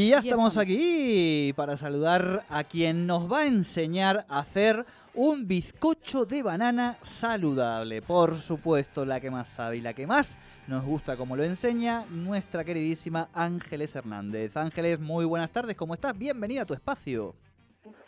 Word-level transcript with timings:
Y 0.00 0.08
ya 0.08 0.20
estamos 0.20 0.56
aquí 0.56 1.52
para 1.54 1.76
saludar 1.76 2.46
a 2.48 2.64
quien 2.64 3.06
nos 3.06 3.30
va 3.30 3.40
a 3.40 3.46
enseñar 3.46 4.24
a 4.30 4.38
hacer 4.38 4.86
un 5.12 5.46
bizcocho 5.46 6.24
de 6.24 6.42
banana 6.42 6.96
saludable. 7.02 8.00
Por 8.00 8.36
supuesto, 8.36 9.04
la 9.04 9.20
que 9.20 9.30
más 9.30 9.46
sabe 9.48 9.76
y 9.76 9.82
la 9.82 9.92
que 9.92 10.06
más 10.06 10.38
nos 10.68 10.86
gusta 10.86 11.18
como 11.18 11.36
lo 11.36 11.44
enseña 11.44 12.06
nuestra 12.06 12.64
queridísima 12.64 13.28
Ángeles 13.34 13.94
Hernández. 13.94 14.56
Ángeles, 14.56 14.98
muy 14.98 15.26
buenas 15.26 15.50
tardes, 15.50 15.76
¿cómo 15.76 15.92
estás? 15.92 16.16
Bienvenida 16.16 16.62
a 16.62 16.64
tu 16.64 16.72
espacio. 16.72 17.34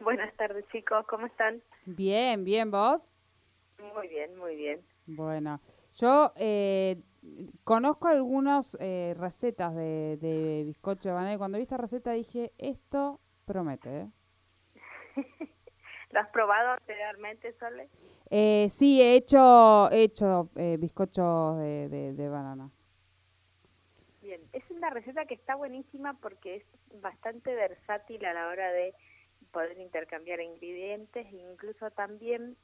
Buenas 0.01 0.34
tardes 0.38 0.65
chicos, 0.73 1.05
¿cómo 1.11 1.27
están? 1.27 1.62
Bien, 1.84 2.43
bien, 2.43 2.70
¿vos? 2.70 3.06
Muy 3.95 4.09
bien, 4.09 4.34
muy 4.38 4.56
bien. 4.56 4.80
Bueno, 5.05 5.61
yo 5.98 6.33
eh, 6.37 7.02
conozco 7.65 8.09
algunas 8.09 8.77
eh, 8.81 9.15
recetas 9.19 9.75
de, 9.75 10.17
de 10.19 10.65
bizcocho 10.65 11.09
de 11.09 11.15
banana 11.15 11.35
y 11.35 11.39
cuando 11.39 11.59
vi 11.59 11.62
esta 11.62 11.77
receta 11.77 12.12
dije, 12.12 12.53
esto 12.59 13.21
promete, 13.45 14.01
¿eh? 14.01 14.11
¿Lo 16.11 16.21
has 16.21 16.29
probado 16.29 16.73
anteriormente, 16.73 17.55
Sole? 17.59 17.89
Eh, 18.31 18.69
sí, 18.71 19.01
he 19.01 19.17
hecho, 19.17 19.91
he 19.91 20.03
hecho 20.03 20.51
eh, 20.57 20.77
bizcochos 20.79 21.59
de, 21.59 21.89
de, 21.89 22.12
de 22.12 22.29
banana. 22.29 22.71
Bien, 24.20 24.41
es 24.53 24.62
una 24.70 24.91
receta 24.91 25.25
que 25.25 25.34
está 25.34 25.55
buenísima 25.55 26.15
porque 26.15 26.57
es 26.57 27.01
bastante 27.01 27.55
versátil 27.55 28.25
a 28.25 28.34
la 28.34 28.48
hora 28.48 28.70
de 28.73 28.95
poder 29.53 29.79
intercambiar 29.79 30.41
ingredientes 30.41 31.27
e 31.27 31.36
incluso 31.36 31.91
también 31.91 32.57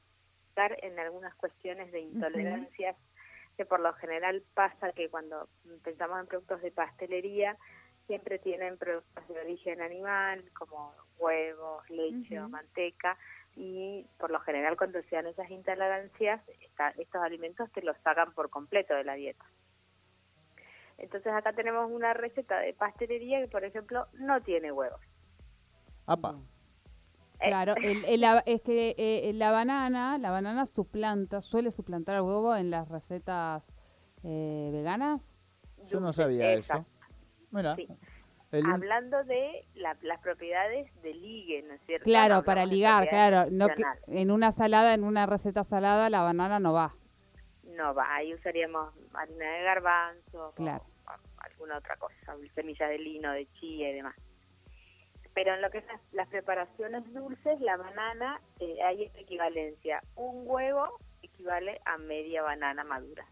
dar 0.55 0.77
en 0.83 0.99
algunas 0.99 1.33
cuestiones 1.35 1.91
de 1.91 2.01
intolerancias 2.01 2.95
que 3.59 3.65
por 3.65 3.81
lo 3.81 3.91
general 3.95 4.41
pasa 4.53 4.93
que 4.93 5.09
cuando 5.09 5.49
pensamos 5.83 6.17
en 6.21 6.27
productos 6.27 6.61
de 6.61 6.71
pastelería 6.71 7.57
siempre 8.07 8.39
tienen 8.39 8.77
productos 8.77 9.27
de 9.27 9.37
origen 9.37 9.81
animal 9.81 10.49
como 10.57 10.93
huevos, 11.17 11.83
leche 11.89 12.39
o 12.39 12.47
manteca 12.47 13.17
y 13.57 14.07
por 14.17 14.31
lo 14.31 14.39
general 14.39 14.77
cuando 14.77 15.01
se 15.03 15.13
dan 15.17 15.27
esas 15.27 15.49
intolerancias 15.51 16.41
esta- 16.61 16.91
estos 16.91 17.21
alimentos 17.21 17.69
te 17.73 17.81
los 17.81 17.97
sacan 17.97 18.31
por 18.31 18.49
completo 18.49 18.93
de 18.95 19.03
la 19.03 19.15
dieta. 19.15 19.43
Entonces 20.97 21.33
acá 21.33 21.51
tenemos 21.51 21.91
una 21.91 22.13
receta 22.13 22.59
de 22.61 22.73
pastelería 22.73 23.41
que 23.41 23.49
por 23.49 23.65
ejemplo 23.65 24.07
no 24.13 24.41
tiene 24.41 24.71
huevos. 24.71 25.01
Apa. 26.07 26.33
Eh, 27.41 27.47
Claro, 27.47 27.73
el- 27.81 28.03
el- 28.05 28.21
la- 28.21 28.43
es 28.45 28.61
que 28.61 28.95
eh, 28.97 29.31
la 29.33 29.51
banana, 29.51 30.17
la 30.17 30.29
banana 30.31 30.65
suplanta, 30.65 31.39
suele 31.41 31.71
suplantar 31.71 32.15
al 32.17 32.21
huevo 32.23 32.55
en 32.55 32.69
las 32.69 32.89
recetas 32.89 33.63
eh, 34.23 34.69
veganas. 34.73 35.37
Yo 35.89 36.01
no 36.01 36.11
sabía 36.11 36.53
exacto. 36.53 36.85
eso. 36.89 37.07
Mira, 37.51 37.75
Sí. 37.77 37.87
el- 38.51 38.65
Hablando 38.65 39.23
de 39.23 39.65
la- 39.75 39.97
las 40.01 40.19
propiedades 40.19 40.91
de 41.01 41.13
ligue, 41.13 41.63
¿no 41.65 41.75
es 41.75 41.81
cierto? 41.85 42.03
Claro, 42.03 42.35
No 42.35 42.43
para 42.43 42.65
ligar, 42.65 43.07
claro. 43.07 43.49
No 43.49 43.69
que, 43.69 43.83
en 44.07 44.31
una 44.31 44.51
salada, 44.51 44.93
en 44.93 45.05
una 45.05 45.25
receta 45.25 45.63
salada, 45.63 46.09
la 46.09 46.21
banana 46.21 46.59
no 46.59 46.73
va. 46.73 46.93
No 47.63 47.93
va, 47.93 48.13
ahí 48.15 48.33
usaríamos 48.33 48.93
harina 49.13 49.45
de 49.49 49.63
garbanzo 49.63 50.51
Claro. 50.57 50.83
o, 51.07 51.11
o 51.11 51.15
alguna 51.37 51.77
otra 51.77 51.95
cosa, 51.95 52.35
semillas 52.53 52.89
de 52.89 52.97
lino, 52.99 53.31
de 53.31 53.47
chía 53.53 53.91
y 53.91 53.93
demás. 53.93 54.15
Pero 55.41 55.53
en 55.55 55.61
lo 55.61 55.71
que 55.71 55.77
es 55.77 55.85
las, 56.11 56.27
preparaciones 56.27 57.13
dulces, 57.13 57.61
la 57.61 57.77
banana, 57.77 58.41
eh, 58.59 58.83
hay 58.83 59.03
esta 59.03 59.19
equivalencia. 59.21 60.03
Un 60.17 60.43
huevo 60.45 60.99
equivale 61.21 61.79
a 61.85 61.97
media 61.97 62.41
banana 62.41 62.83
madura. 62.83 63.25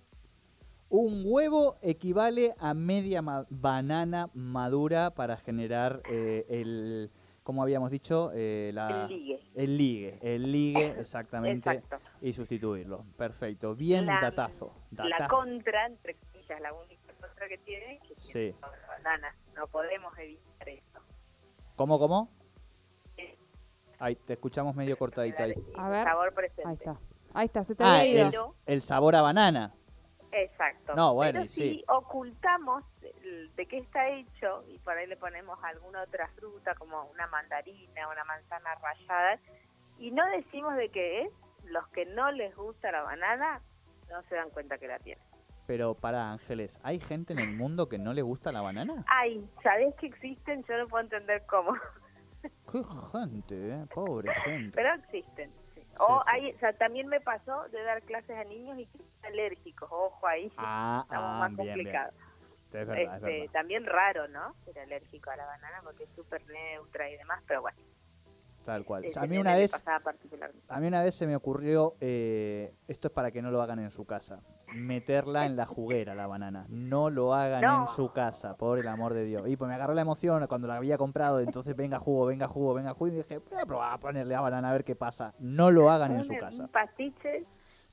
un 0.87 1.23
huevo 1.25 1.75
equivale 1.81 2.53
a 2.59 2.73
media 2.73 3.21
ma- 3.21 3.45
banana 3.49 4.29
madura 4.33 5.09
para 5.13 5.35
generar 5.35 6.01
eh, 6.09 6.45
el, 6.47 7.11
como 7.43 7.61
habíamos 7.61 7.91
dicho, 7.91 8.31
eh, 8.33 8.71
la, 8.73 9.03
El 9.03 9.07
ligue. 9.09 9.39
el 9.55 9.77
ligue, 9.77 10.19
el 10.21 10.49
ligue 10.49 10.85
exactamente, 11.01 11.69
Exacto. 11.71 11.97
y 12.21 12.31
sustituirlo. 12.31 13.03
Perfecto, 13.17 13.75
bien 13.75 14.05
La- 14.05 14.21
datazo. 14.21 14.71
La 14.91 15.09
datazo. 15.09 15.35
contra, 15.35 15.87
entre 15.87 16.15
comillas, 16.15 16.61
la 16.61 16.71
única 16.71 17.11
contra 17.19 17.49
que 17.49 17.57
tiene 17.57 17.99
es 18.09 18.17
Sí. 18.17 18.31
tiene 18.33 18.53
sabor 18.61 18.77
a 18.85 18.87
banana. 19.03 19.35
No 19.57 19.67
podemos 19.67 20.17
evitar 20.17 20.69
eso. 20.69 20.96
¿Cómo, 21.77 21.99
cómo? 21.99 22.29
Ahí, 23.99 24.15
te 24.15 24.33
escuchamos 24.33 24.75
medio 24.75 24.97
cortadita 24.97 25.43
ahí. 25.43 25.53
A 25.77 25.89
ver. 25.89 26.03
Sabor 26.03 26.33
presente. 26.33 26.63
Ahí 26.67 26.73
está. 26.75 26.97
Ahí 27.33 27.45
está, 27.45 27.63
se 27.63 27.75
te 27.75 27.83
Ah, 27.85 28.03
el, 28.03 28.29
ido. 28.29 28.55
el 28.65 28.81
sabor 28.81 29.15
a 29.15 29.21
banana. 29.21 29.73
Exacto. 30.31 30.95
No, 30.95 31.13
bueno, 31.13 31.33
Pero 31.33 31.45
y 31.45 31.49
si 31.49 31.61
sí. 31.61 31.83
ocultamos 31.87 32.83
de 33.55 33.65
qué 33.67 33.77
está 33.77 34.09
hecho 34.09 34.63
y 34.67 34.77
por 34.79 34.97
ahí 34.97 35.07
le 35.07 35.17
ponemos 35.17 35.57
alguna 35.63 36.01
otra 36.01 36.27
fruta 36.35 36.75
como 36.75 37.05
una 37.05 37.27
mandarina, 37.27 38.07
una 38.09 38.23
manzana 38.23 38.75
rallada 38.75 39.39
y 39.99 40.11
no 40.11 40.25
decimos 40.27 40.75
de 40.75 40.89
qué 40.89 41.21
es, 41.23 41.31
los 41.65 41.87
que 41.89 42.05
no 42.05 42.31
les 42.31 42.55
gusta 42.55 42.91
la 42.91 43.01
banana 43.03 43.61
no 44.09 44.21
se 44.23 44.35
dan 44.35 44.49
cuenta 44.51 44.77
que 44.77 44.87
la 44.87 44.99
tienen. 44.99 45.23
Pero 45.67 45.93
para 45.95 46.31
Ángeles, 46.31 46.79
¿hay 46.81 46.99
gente 46.99 47.33
en 47.33 47.39
el 47.39 47.51
mundo 47.55 47.89
que 47.89 47.97
no 47.99 48.13
le 48.13 48.21
gusta 48.21 48.51
la 48.53 48.61
banana? 48.61 49.03
Ay, 49.07 49.45
¿sabés 49.61 49.93
que 49.95 50.07
existen? 50.07 50.63
Yo 50.63 50.77
no 50.77 50.87
puedo 50.87 51.03
entender 51.03 51.43
cómo, 51.45 51.73
Qué 52.71 52.81
gente, 53.11 53.73
eh, 53.73 53.85
pobre 53.93 54.33
gente. 54.35 54.71
pero 54.75 54.93
existen. 54.95 55.49
sí. 55.75 55.81
O 55.99 56.21
sí. 56.23 56.29
hay, 56.31 56.51
o 56.53 56.59
sea, 56.59 56.71
también 56.73 57.07
me 57.07 57.19
pasó 57.19 57.67
de 57.69 57.83
dar 57.83 58.01
clases 58.03 58.37
a 58.37 58.43
niños 58.45 58.77
y 58.79 58.85
que 58.85 58.97
son 58.99 59.25
alérgicos, 59.25 59.89
ojo 59.91 60.25
ahí, 60.27 60.51
Ah, 60.57 61.01
estamos 61.03 61.29
ah, 61.31 61.39
más 61.39 61.49
bien, 61.49 61.57
bien. 61.57 61.75
complicados. 61.75 62.13
Es 62.67 62.71
verdad, 62.71 62.97
es 62.97 63.09
Este, 63.13 63.39
verdad. 63.39 63.51
también 63.53 63.85
raro, 63.85 64.27
¿no? 64.29 64.53
Ser 64.65 64.79
alérgico 64.79 65.29
a 65.31 65.35
la 65.35 65.45
banana 65.45 65.81
porque 65.83 66.03
es 66.03 66.09
súper 66.11 66.41
neutra 66.47 67.09
y 67.09 67.17
demás, 67.17 67.41
pero 67.47 67.61
bueno. 67.61 67.77
Tal 68.67 68.83
cual. 68.83 69.05
A 69.15 69.25
mí 69.27 69.37
una 69.37 69.55
vez, 69.55 69.71
a 70.67 70.79
mí 70.81 70.87
una 70.87 71.01
vez 71.01 71.15
se 71.15 71.25
me 71.25 71.37
ocurrió, 71.37 71.95
eh, 72.01 72.73
esto 72.89 73.07
es 73.07 73.13
para 73.13 73.31
que 73.31 73.41
no 73.41 73.49
lo 73.49 73.61
hagan 73.61 73.79
en 73.79 73.91
su 73.91 74.05
casa, 74.05 74.41
meterla 74.73 75.45
en 75.45 75.55
la 75.55 75.65
juguera 75.65 76.15
la 76.15 76.27
banana. 76.27 76.65
No 76.67 77.09
lo 77.09 77.33
hagan 77.33 77.63
en 77.63 77.87
su 77.87 78.11
casa, 78.11 78.57
por 78.57 78.77
el 78.77 78.89
amor 78.89 79.13
de 79.13 79.23
Dios. 79.23 79.47
Y 79.47 79.55
pues 79.55 79.69
me 79.69 79.75
agarró 79.75 79.93
la 79.93 80.01
emoción 80.01 80.45
cuando 80.47 80.67
la 80.67 80.75
había 80.75 80.97
comprado, 80.97 81.39
entonces 81.39 81.77
venga 81.77 81.97
jugo, 81.97 82.25
venga 82.25 82.49
jugo, 82.49 82.73
venga 82.73 82.93
jugo, 82.93 83.07
y 83.07 83.11
dije, 83.11 83.37
voy 83.37 83.57
a 83.57 83.65
probar 83.65 83.93
a 83.93 83.99
ponerle 84.01 84.33
la 84.33 84.41
banana 84.41 84.69
a 84.69 84.73
ver 84.73 84.83
qué 84.83 84.97
pasa. 84.97 85.33
No 85.39 85.71
lo 85.71 85.89
hagan 85.89 86.11
en 86.11 86.25
su 86.25 86.35
casa. 86.37 86.63
Un 86.63 86.69
pastiche, 86.69 87.45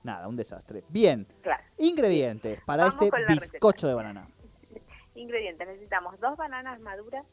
Nada, 0.02 0.26
un 0.26 0.34
desastre. 0.34 0.82
Bien, 0.88 1.24
claro. 1.40 1.62
ingredientes 1.78 2.60
para 2.66 2.86
Vamos 2.86 3.00
este 3.00 3.16
receta. 3.16 3.40
bizcocho 3.40 3.86
de 3.86 3.94
banana. 3.94 4.26
Ingredientes, 5.14 5.68
necesitamos 5.68 6.18
dos 6.18 6.36
bananas 6.36 6.80
maduras, 6.80 7.24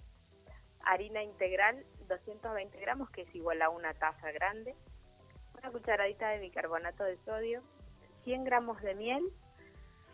harina 0.86 1.24
integral 1.24 1.84
220 2.12 2.80
gramos, 2.80 3.10
que 3.10 3.22
es 3.22 3.36
igual 3.36 3.62
a 3.62 3.70
una 3.70 3.94
taza 3.94 4.32
grande, 4.32 4.76
una 5.58 5.72
cucharadita 5.72 6.30
de 6.30 6.40
bicarbonato 6.40 7.04
de 7.04 7.18
sodio, 7.18 7.62
100 8.24 8.44
gramos 8.44 8.82
de 8.82 8.96
miel, 8.96 9.24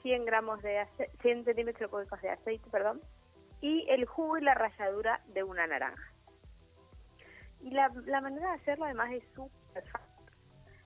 100 0.03 0.25
gramos 0.25 0.61
de 0.61 0.79
ace- 0.79 1.09
100 1.21 1.43
centímetros 1.45 1.89
cúbicos 1.89 2.21
de 2.21 2.29
aceite, 2.29 2.69
perdón, 2.69 3.01
y 3.61 3.85
el 3.89 4.05
jugo 4.05 4.37
y 4.37 4.41
la 4.41 4.53
ralladura 4.53 5.21
de 5.27 5.43
una 5.43 5.65
naranja. 5.65 6.11
Y 7.61 7.71
la, 7.71 7.91
la 8.05 8.21
manera 8.21 8.49
de 8.51 8.55
hacerlo 8.61 8.85
además 8.85 9.11
es 9.13 9.23
súper 9.33 9.83
fácil. 9.89 10.25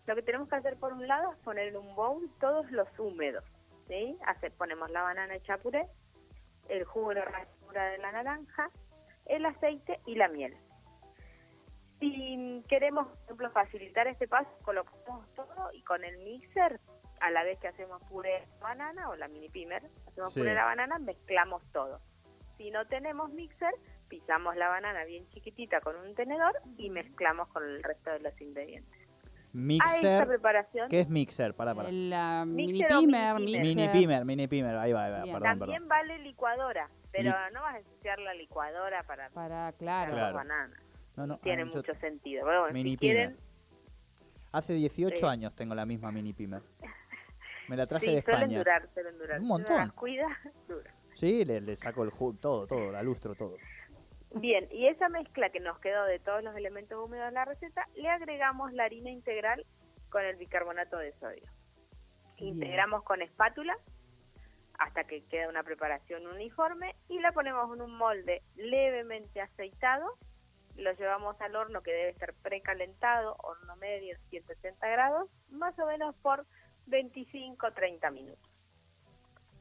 Lo 0.08 0.16
que 0.16 0.22
tenemos 0.22 0.48
que 0.50 0.56
hacer 0.56 0.78
por 0.78 0.94
un 0.94 1.06
lado 1.08 1.34
es 1.34 1.38
poner 1.40 1.68
en 1.68 1.78
un 1.78 1.94
bowl 1.96 2.30
todos 2.40 2.72
los 2.72 2.88
húmedos, 2.98 3.44
¿sí? 3.88 4.18
Ponemos 4.58 4.90
la 4.90 5.02
banana 5.04 5.36
hecha 5.36 5.58
puré, 5.58 5.86
el 6.70 6.86
jugo 6.86 7.12
y 7.12 7.16
la 7.16 7.26
ralladura 7.26 7.86
de 7.92 7.98
la 7.98 8.12
naranja, 8.14 8.70
el 9.26 9.46
aceite 9.46 10.00
y 10.06 10.16
la 10.16 10.28
miel. 10.30 10.56
Si 12.02 12.64
queremos, 12.68 13.08
por 13.08 13.24
ejemplo, 13.26 13.52
facilitar 13.52 14.08
este 14.08 14.28
paso, 14.28 14.50
colocamos 14.64 15.26
todo 15.36 15.70
y 15.72 15.82
con 15.84 16.04
el 16.04 16.18
mixer, 16.18 16.80
a 17.20 17.30
la 17.30 17.44
vez 17.44 17.60
que 17.60 17.68
hacemos 17.68 18.02
puré 18.10 18.32
de 18.42 18.48
banana 18.60 19.08
o 19.10 19.16
la 19.16 19.28
mini 19.28 19.48
pimer, 19.50 19.84
hacemos 20.08 20.34
Sí. 20.34 20.40
puré 20.40 20.50
de 20.50 20.56
la 20.56 20.66
banana, 20.66 20.98
mezclamos 20.98 21.62
todo. 21.72 22.00
Si 22.58 22.72
no 22.72 22.86
tenemos 22.88 23.30
mixer, 23.32 23.74
pisamos 24.10 24.56
la 24.58 24.68
banana 24.68 25.06
bien 25.06 25.28
chiquitita 25.30 25.80
con 25.82 25.96
un 25.96 26.16
tenedor 26.16 26.54
y 26.78 26.90
mezclamos 26.90 27.48
con 27.50 27.64
el 27.64 27.84
resto 27.84 28.10
de 28.10 28.20
los 28.20 28.42
ingredientes. 28.42 28.92
A 28.94 29.04
esta 29.04 29.58
Mixer, 29.58 30.28
preparación 30.28 30.90
¿qué 30.90 31.02
es 31.02 31.10
mixer? 31.10 31.54
Para, 31.54 31.76
para. 31.76 31.90
El, 31.90 32.10
la 32.10 32.46
mini 32.48 32.84
pimer, 32.84 33.36
mini 33.40 33.90
pimer, 33.90 34.26
mini 34.26 34.48
pimer, 34.48 34.76
ahí 34.78 34.92
va, 34.94 35.06
ahí 35.06 35.12
va, 35.12 35.22
perdón, 35.24 35.42
también 35.44 35.70
perdón. 35.84 35.88
vale 35.90 36.18
licuadora, 36.20 36.90
pero 37.12 37.30
Li- 37.32 37.54
no 37.54 37.62
vas 37.62 37.76
a 37.76 37.78
ensuciar 37.80 38.18
la 38.20 38.34
licuadora 38.34 39.04
para 39.04 39.30
Para, 39.30 39.72
claro. 39.74 40.04
hacer 40.06 40.16
Claro. 40.18 40.36
bananas. 40.38 40.80
No, 41.22 41.36
no, 41.36 41.38
Tiene 41.40 41.66
mucho 41.66 41.94
sentido. 41.96 42.46
Pero 42.46 42.62
bueno, 42.62 42.74
Mini 42.74 42.92
si 42.92 42.98
quieren, 42.98 43.38
Hace 44.54 44.74
18 44.74 45.16
Sí. 45.18 45.26
años 45.26 45.56
tengo 45.56 45.76
la 45.76 45.86
misma 45.86 46.12
mini 46.12 46.34
pimer. 46.34 46.62
Me 47.70 47.78
la 47.78 47.86
traje 47.86 48.08
sí, 48.08 48.16
de 48.16 48.22
suelen 48.22 48.42
España. 48.42 48.58
durar, 48.58 48.90
suelen 48.94 49.18
durar. 49.18 49.38
Un 49.40 49.44
Si 49.46 49.48
montón. 49.50 49.78
las 49.78 49.94
cuida, 49.94 50.28
dura. 50.68 50.92
Sí, 51.14 51.46
le, 51.46 51.62
le 51.62 51.76
saco 51.76 52.04
el 52.04 52.10
jugo, 52.10 52.34
todo, 52.40 52.68
todo, 52.68 52.92
la 52.92 53.02
lustro, 53.04 53.36
todo. 53.36 53.56
Bien, 54.36 54.68
y 54.72 54.88
esa 54.88 55.10
mezcla 55.10 55.50
que 55.52 55.60
nos 55.60 55.78
quedó 55.80 56.06
de 56.06 56.20
todos 56.20 56.44
los 56.44 56.56
elementos 56.56 56.98
húmedos 57.04 57.28
de 57.28 57.32
la 57.34 57.46
receta, 57.46 57.88
le 57.96 58.10
agregamos 58.10 58.74
la 58.74 58.86
harina 58.86 59.10
integral 59.10 59.66
con 60.10 60.24
el 60.26 60.36
bicarbonato 60.38 60.98
de 60.98 61.12
sodio. 61.20 61.44
Bien. 62.38 62.56
Integramos 62.56 63.04
con 63.04 63.22
espátula 63.22 63.78
hasta 64.80 65.04
que 65.04 65.24
quede 65.26 65.48
una 65.48 65.64
preparación 65.64 66.26
uniforme 66.28 66.96
y 67.08 67.20
la 67.20 67.32
ponemos 67.34 67.74
en 67.76 67.82
un 67.84 67.96
molde 67.98 68.42
levemente 68.56 69.40
aceitado. 69.42 70.18
Lo 70.78 70.92
llevamos 70.94 71.40
al 71.42 71.56
horno 71.56 71.82
que 71.82 71.92
debe 71.92 72.10
estar 72.10 72.34
precalentado, 72.42 73.36
horno 73.44 73.76
medio, 73.78 74.18
180 74.30 74.88
grados, 74.88 75.30
más 75.50 75.78
o 75.80 75.86
menos 75.86 76.16
por 76.18 76.46
25-30 76.88 78.12
minutos. 78.12 78.40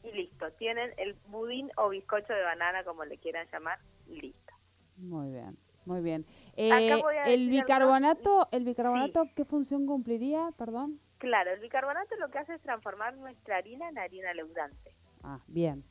Y 0.03 0.13
listo, 0.13 0.51
tienen 0.53 0.93
el 0.97 1.15
budín 1.27 1.71
o 1.77 1.91
bizcocho 1.91 2.33
de 2.33 2.43
banana, 2.43 2.85
como 2.85 3.05
le 3.05 3.19
quieran 3.19 3.47
llamar, 3.53 3.79
listo. 4.09 4.53
Muy 4.99 5.31
bien, 5.31 5.57
muy 5.85 6.01
bien. 6.01 6.25
Eh, 6.57 6.69
el 6.69 6.93
algo- 6.93 7.09
bicarbonato, 7.51 8.49
el 8.53 8.65
bicarbonato, 8.65 9.25
¿qué 9.37 9.45
función 9.45 9.87
cumpliría? 9.87 10.51
Perdón. 10.57 10.99
Claro, 11.19 11.51
el 11.51 11.61
bicarbonato 11.61 12.17
lo 12.17 12.31
que 12.31 12.39
hace 12.39 12.55
es 12.55 12.63
transformar 12.63 13.15
nuestra 13.17 13.57
harina 13.59 13.89
en 13.91 13.99
harina 13.99 14.33
leudante. 14.33 14.91
Ah, 15.23 15.39
bien. 15.49 15.85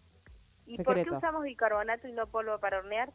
¿Y 0.65 0.81
por 0.83 0.95
qué 0.95 1.09
usamos 1.11 1.43
bicarbonato 1.43 2.07
y 2.07 2.11
no 2.13 2.27
polvo 2.27 2.57
para 2.59 2.79
hornear? 2.79 3.11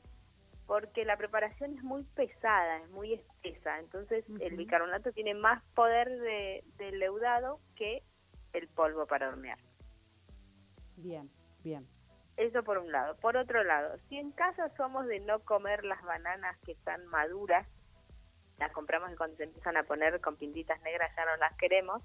Porque 0.67 1.05
la 1.05 1.17
preparación 1.17 1.75
es 1.77 1.83
muy 1.83 2.05
pesada, 2.05 2.79
es 2.79 2.91
muy 2.91 3.13
espesa. 3.13 3.79
Entonces, 3.79 4.25
el 4.41 4.57
bicarbonato 4.57 5.13
tiene 5.13 5.35
más 5.35 5.63
poder 5.75 6.09
de, 6.09 6.65
de 6.79 6.93
leudado 6.93 7.61
que 7.77 8.03
el 8.55 8.69
polvo 8.69 9.07
para 9.07 9.29
hornear. 9.29 9.59
Bien, 10.97 11.29
bien. 11.63 11.87
Eso 12.37 12.63
por 12.63 12.79
un 12.79 12.91
lado. 12.91 13.17
Por 13.17 13.37
otro 13.37 13.63
lado, 13.63 13.97
si 14.09 14.19
en 14.19 14.33
casa 14.33 14.69
somos 14.77 15.07
de 15.07 15.21
no 15.21 15.41
comer 15.41 15.85
las 15.85 16.03
bananas 16.03 16.57
que 16.65 16.73
están 16.73 17.07
maduras, 17.07 17.67
las 18.59 18.73
compramos 18.73 19.13
y 19.13 19.17
cuando 19.17 19.37
se 19.37 19.45
empiezan 19.45 19.77
a 19.77 19.83
poner 19.85 20.21
con 20.21 20.37
pintitas 20.37 20.81
negras 20.83 21.13
ya 21.17 21.25
no 21.27 21.37
las 21.37 21.55
queremos, 21.57 22.03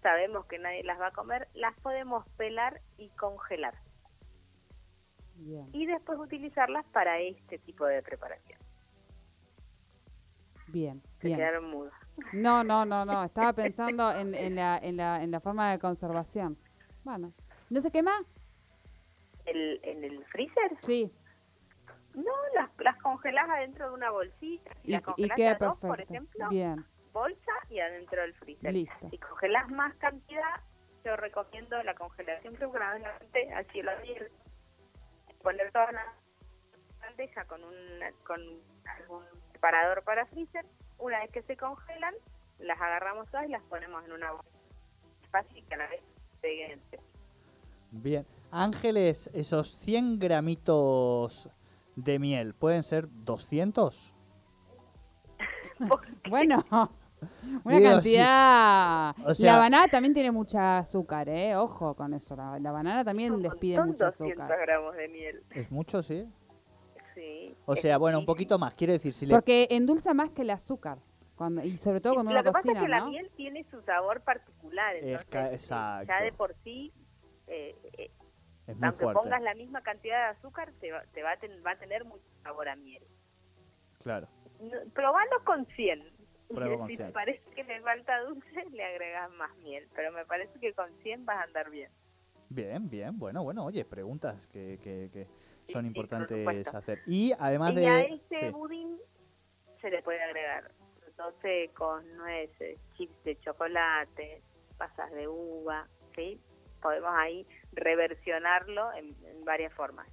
sabemos 0.00 0.46
que 0.46 0.58
nadie 0.58 0.84
las 0.84 1.00
va 1.00 1.08
a 1.08 1.12
comer, 1.12 1.48
las 1.54 1.78
podemos 1.80 2.26
pelar 2.36 2.80
y 2.96 3.08
congelar. 3.10 3.74
Bien, 5.38 5.68
Y 5.72 5.86
después 5.86 6.18
utilizarlas 6.18 6.84
para 6.86 7.20
este 7.20 7.58
tipo 7.58 7.86
de 7.86 8.02
preparación. 8.02 8.58
bien, 10.68 11.00
Se 11.20 11.28
bien. 11.28 11.38
quedaron 11.38 11.70
mudos. 11.70 11.92
No, 12.32 12.62
no, 12.64 12.84
no, 12.84 13.04
no. 13.04 13.24
Estaba 13.24 13.52
pensando 13.52 14.10
en, 14.12 14.34
en, 14.34 14.56
la, 14.56 14.78
en, 14.78 14.96
la, 14.96 15.22
en 15.22 15.30
la 15.30 15.40
forma 15.40 15.70
de 15.70 15.78
conservación. 15.78 16.58
Bueno, 17.04 17.32
¿no 17.70 17.80
se 17.80 17.90
quema? 17.90 18.12
El, 19.46 19.80
¿En 19.82 20.04
el 20.04 20.24
freezer? 20.26 20.76
Sí. 20.82 21.10
No, 22.14 22.32
las, 22.54 22.68
las 22.80 22.96
congelás 23.00 23.48
adentro 23.48 23.88
de 23.88 23.94
una 23.94 24.10
bolsita. 24.10 24.72
Si 24.82 24.88
Y, 24.88 24.92
las 24.92 25.02
y 25.16 25.28
queda 25.30 25.52
a 25.52 25.54
dos, 25.58 25.78
por 25.78 26.00
ejemplo, 26.00 26.48
Bien, 26.50 26.84
bolsa 27.12 27.52
y 27.70 27.78
adentro 27.78 28.20
del 28.22 28.34
freezer. 28.34 28.72
Listo. 28.72 29.08
Si 29.10 29.18
congelás 29.18 29.70
más 29.70 29.94
cantidad, 29.96 30.60
yo 31.04 31.16
recomiendo 31.16 31.80
la 31.84 31.94
congelación 31.94 32.54
progresivamente 32.56 33.52
al 33.54 33.64
cielo 33.66 33.92
abierto. 33.92 34.34
Poner 35.42 35.70
toda 35.72 35.92
la 35.92 36.12
bandeja 37.00 37.44
con, 37.44 37.62
una, 37.64 38.12
con 38.26 38.40
algún 38.98 39.24
separador 39.52 40.02
para 40.02 40.26
freezer. 40.26 40.64
Una 40.98 41.20
vez 41.20 41.30
que 41.30 41.42
se 41.42 41.56
congelan, 41.56 42.14
las 42.58 42.80
agarramos 42.80 43.28
todas 43.30 43.46
y 43.46 43.50
las 43.50 43.62
ponemos 43.64 44.04
en 44.04 44.12
una 44.12 44.32
bolsa. 44.32 44.48
Fácil 45.30 45.64
que 45.66 45.74
a 45.74 45.78
la 45.78 45.86
vez 45.88 46.00
peguen. 46.40 46.80
Bien. 47.90 48.26
Ángeles, 48.50 49.30
esos 49.34 49.68
100 49.68 50.18
gramitos 50.18 51.50
de 51.96 52.18
miel, 52.18 52.54
¿pueden 52.54 52.82
ser 52.82 53.06
200? 53.08 54.14
bueno. 56.28 56.64
Una 57.64 57.76
Digo, 57.76 57.88
sí. 57.88 57.94
cantidad. 57.94 59.14
O 59.26 59.34
sea- 59.34 59.52
la 59.52 59.58
banana 59.58 59.88
también 59.88 60.14
tiene 60.14 60.30
mucha 60.30 60.78
azúcar, 60.78 61.28
¿eh? 61.28 61.56
Ojo 61.56 61.94
con 61.94 62.14
eso. 62.14 62.36
La, 62.36 62.58
la 62.58 62.72
banana 62.72 63.04
también 63.04 63.40
despide 63.42 63.80
mucho 63.82 64.04
200 64.06 64.40
azúcar. 64.44 64.60
gramos 64.60 64.94
de 64.96 65.08
miel. 65.08 65.42
¿Es 65.50 65.70
mucho, 65.72 66.02
sí? 66.02 66.26
Sí. 67.14 67.56
O 67.66 67.74
sea, 67.76 67.98
bueno, 67.98 68.18
un 68.20 68.26
poquito 68.26 68.58
más. 68.58 68.74
Quiere 68.74 68.94
decir, 68.94 69.12
si 69.12 69.26
le... 69.26 69.34
Porque 69.34 69.66
endulza 69.70 70.14
más 70.14 70.30
que 70.30 70.42
el 70.42 70.50
azúcar. 70.50 70.98
Cuando, 71.36 71.62
y 71.62 71.76
sobre 71.76 72.00
todo 72.00 72.14
cuando 72.14 72.32
Lo 72.32 72.38
uno 72.40 72.44
que 72.44 72.50
pasa 72.52 72.62
cocina, 72.62 72.80
es 72.80 72.84
que 72.84 72.88
la 72.88 72.98
¿no? 73.00 73.10
miel 73.10 73.30
tiene 73.36 73.64
su 73.70 73.80
sabor 73.82 74.20
particular, 74.22 74.96
Es 74.96 75.04
entonces 75.04 75.34
eh, 75.50 75.54
exacto. 75.54 76.08
ya 76.08 76.20
de 76.24 76.32
por 76.32 76.54
sí, 76.64 76.92
eh, 77.46 77.76
eh, 77.96 78.10
Es 78.66 78.76
muy 78.76 78.86
aunque 78.86 79.04
fuerte. 79.04 79.20
pongas 79.22 79.42
la 79.42 79.54
misma 79.54 79.80
cantidad 79.82 80.16
de 80.32 80.36
azúcar, 80.38 80.72
te, 80.80 80.90
va, 80.90 81.02
te 81.14 81.22
va, 81.22 81.32
a, 81.32 81.36
ten- 81.36 81.62
va 81.64 81.72
a 81.72 81.76
tener 81.78 82.04
mucho 82.04 82.24
sabor 82.42 82.68
a 82.68 82.74
miel. 82.74 83.04
Claro. 84.02 84.26
No- 84.60 84.90
Probalo 84.92 85.44
con 85.44 85.64
100. 85.76 86.02
Con 86.78 86.88
si 86.88 86.96
100. 86.96 87.08
te 87.08 87.12
parece 87.12 87.50
que 87.54 87.64
le 87.64 87.80
falta 87.80 88.20
dulce, 88.22 88.64
le 88.70 88.84
agregas 88.84 89.30
más 89.32 89.54
miel, 89.58 89.86
pero 89.94 90.12
me 90.12 90.24
parece 90.24 90.58
que 90.58 90.72
con 90.72 90.90
100 91.02 91.26
vas 91.26 91.36
a 91.38 91.42
andar 91.42 91.70
bien. 91.70 91.90
Bien, 92.50 92.88
bien. 92.88 93.18
Bueno, 93.18 93.42
bueno, 93.44 93.64
oye, 93.64 93.84
preguntas 93.84 94.46
que, 94.46 94.78
que, 94.82 95.10
que 95.12 95.26
son 95.70 95.82
sí, 95.82 95.88
importantes 95.88 96.74
hacer. 96.74 97.00
Y 97.06 97.32
además 97.38 97.72
y 97.72 97.76
de... 97.76 97.86
a 97.86 98.00
este 98.00 98.40
sí. 98.40 98.50
budín 98.50 98.98
se 99.80 99.90
le 99.90 100.02
puede 100.02 100.22
agregar 100.22 100.72
frutos 101.00 101.34
secos, 101.42 102.04
nueces, 102.16 102.78
chips 102.96 103.22
de 103.24 103.38
chocolate, 103.40 104.42
pasas 104.78 105.10
de 105.12 105.28
uva, 105.28 105.86
¿sí? 106.16 106.40
Podemos 106.80 107.10
ahí 107.14 107.46
reversionarlo 107.72 108.92
en, 108.94 109.14
en 109.24 109.44
varias 109.44 109.72
formas. 109.74 110.08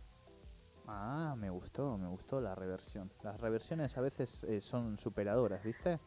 Ah, 0.88 1.36
me 1.38 1.50
gustó, 1.50 1.98
me 1.98 2.08
gustó 2.08 2.42
la 2.42 2.54
reversión. 2.54 3.12
Las 3.24 3.40
reversiones 3.40 3.98
a 3.98 4.02
veces 4.02 4.44
eh, 4.44 4.62
son 4.62 4.98
superadoras, 4.98 5.64
¿viste? 5.64 6.00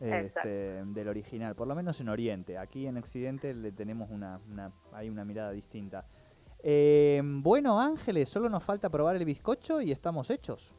Este, 0.00 0.82
del 0.84 1.08
original, 1.08 1.54
por 1.54 1.68
lo 1.68 1.74
menos 1.74 2.00
en 2.00 2.08
Oriente. 2.08 2.56
Aquí 2.56 2.86
en 2.86 2.96
Occidente 2.96 3.52
le 3.54 3.70
tenemos 3.72 4.08
una, 4.10 4.40
una 4.50 4.72
hay 4.92 5.10
una 5.10 5.24
mirada 5.24 5.50
distinta. 5.52 6.06
Eh, 6.62 7.20
bueno, 7.24 7.80
Ángeles, 7.80 8.28
solo 8.28 8.48
nos 8.48 8.62
falta 8.64 8.88
probar 8.88 9.16
el 9.16 9.24
bizcocho 9.24 9.80
y 9.80 9.92
estamos 9.92 10.30
hechos. 10.30 10.74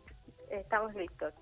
Estamos 0.50 0.94
listos. 0.96 1.34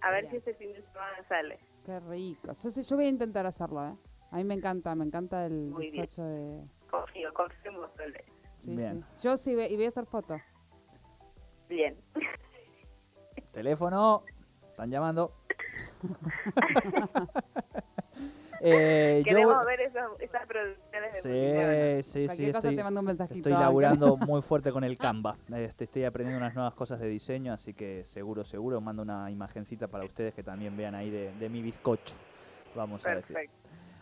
A 0.00 0.10
ver 0.10 0.22
Bien. 0.22 0.30
si 0.30 0.36
este 0.38 0.54
fin 0.54 0.72
de 0.72 0.82
semana 0.82 1.16
sale. 1.28 1.58
Qué 1.84 2.00
rico. 2.00 2.52
Yo, 2.52 2.70
sé- 2.70 2.82
yo 2.84 2.96
voy 2.96 3.06
a 3.06 3.08
intentar 3.08 3.46
hacerlo, 3.46 3.84
¿eh? 3.88 3.94
A 4.30 4.36
mí 4.36 4.44
me 4.44 4.54
encanta, 4.54 4.94
me 4.94 5.04
encanta 5.04 5.46
el 5.46 5.70
Muy 5.70 5.90
bien. 5.90 6.02
bizcocho 6.02 6.22
de... 6.24 6.64
Confío, 6.90 7.32
confío 7.34 7.70
en 7.70 7.76
vos. 7.76 7.90
Sí, 8.62 8.74
Bien. 8.76 9.04
sí. 9.16 9.24
Yo 9.28 9.36
sí, 9.36 9.54
ve- 9.54 9.68
y 9.68 9.76
voy 9.76 9.84
a 9.84 9.88
hacer 9.88 10.06
fotos. 10.06 10.40
Bien. 11.68 11.96
Teléfono, 13.52 14.22
están 14.66 14.90
llamando. 14.90 15.32
Eh, 18.60 19.22
Queremos 19.24 19.64
ver 19.66 19.80
esas, 19.80 20.06
esas 20.20 20.46
producciones 20.46 21.14
de 21.14 21.20
Sí, 21.22 21.28
Multimedia. 21.28 22.02
sí, 22.02 22.28
sí, 22.28 22.46
estoy, 22.46 22.76
te 22.76 22.84
mando 22.84 23.00
un 23.00 23.06
mensajito. 23.06 23.36
estoy 23.38 23.52
Ángel. 23.52 23.64
laburando 23.66 24.16
muy 24.16 24.40
fuerte 24.42 24.72
con 24.72 24.84
el 24.84 24.96
Canva. 24.96 25.36
Este, 25.54 25.84
estoy 25.84 26.04
aprendiendo 26.04 26.38
unas 26.42 26.54
nuevas 26.54 26.74
cosas 26.74 26.98
de 27.00 27.08
diseño, 27.08 27.52
así 27.52 27.74
que 27.74 28.04
seguro, 28.04 28.44
seguro 28.44 28.80
mando 28.80 29.02
una 29.02 29.30
imagencita 29.30 29.88
para 29.88 30.04
ustedes 30.04 30.34
que 30.34 30.42
también 30.42 30.76
vean 30.76 30.94
ahí 30.94 31.10
de, 31.10 31.32
de 31.38 31.48
mi 31.48 31.60
bizcocho. 31.62 32.14
Vamos 32.74 33.06
a 33.06 33.16
decir. 33.16 33.36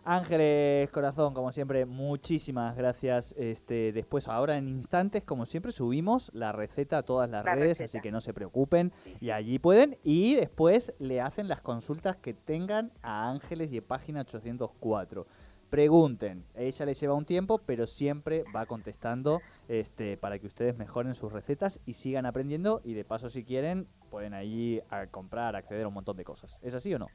Ángeles 0.04 0.90
Corazón, 0.90 1.32
como 1.32 1.52
siempre, 1.52 1.86
muchísimas 1.86 2.76
gracias. 2.76 3.34
Este, 3.38 3.92
después, 3.92 4.26
ahora 4.26 4.56
en 4.58 4.68
instantes, 4.68 5.22
como 5.22 5.46
siempre, 5.46 5.70
subimos 5.70 6.30
la 6.34 6.50
receta 6.50 6.98
a 6.98 7.02
todas 7.02 7.30
las 7.30 7.44
La 7.44 7.54
redes, 7.54 7.78
receta. 7.78 7.84
así 7.84 8.00
que 8.00 8.10
no 8.10 8.20
se 8.20 8.34
preocupen. 8.34 8.92
Y 9.20 9.30
allí 9.30 9.60
pueden. 9.60 9.96
Y 10.02 10.34
después 10.34 10.92
le 10.98 11.20
hacen 11.20 11.46
las 11.46 11.60
consultas 11.60 12.16
que 12.16 12.34
tengan 12.34 12.92
a 13.02 13.30
Ángeles 13.30 13.72
y 13.72 13.78
en 13.78 13.84
página 13.84 14.22
804. 14.22 15.26
Pregunten, 15.70 16.44
ella 16.54 16.84
le 16.84 16.92
lleva 16.94 17.14
un 17.14 17.24
tiempo, 17.24 17.58
pero 17.64 17.86
siempre 17.86 18.44
va 18.54 18.66
contestando 18.66 19.40
este, 19.68 20.18
para 20.18 20.38
que 20.38 20.46
ustedes 20.46 20.76
mejoren 20.76 21.14
sus 21.14 21.32
recetas 21.32 21.80
y 21.86 21.94
sigan 21.94 22.26
aprendiendo. 22.26 22.82
Y 22.84 22.94
de 22.94 23.04
paso, 23.04 23.30
si 23.30 23.44
quieren, 23.44 23.88
pueden 24.10 24.34
ahí 24.34 24.82
a 24.90 25.06
comprar, 25.06 25.56
acceder 25.56 25.84
a 25.84 25.88
un 25.88 25.94
montón 25.94 26.16
de 26.16 26.24
cosas. 26.24 26.58
¿Es 26.60 26.74
así 26.74 26.92
o 26.92 26.98
no? 26.98 27.06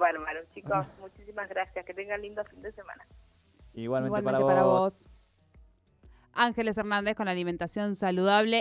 Bueno, 0.00 0.20
bárbaro, 0.20 0.40
chicos. 0.54 0.86
Muchísimas 1.00 1.48
gracias. 1.50 1.84
Que 1.84 1.92
tengan 1.92 2.22
lindo 2.22 2.42
fin 2.46 2.62
de 2.62 2.72
semana. 2.72 3.06
Igualmente, 3.74 4.18
Igualmente 4.18 4.46
para 4.46 4.62
vos. 4.62 5.06
Ángeles 6.32 6.78
Hernández 6.78 7.16
con 7.16 7.26
la 7.26 7.32
alimentación 7.32 7.94
saludable 7.94 8.56